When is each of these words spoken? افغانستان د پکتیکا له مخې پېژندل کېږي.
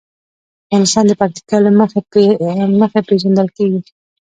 افغانستان 0.69 1.05
د 1.07 1.11
پکتیکا 1.21 1.57
له 1.65 1.71
مخې 2.79 2.99
پېژندل 3.09 3.47
کېږي. 3.57 3.81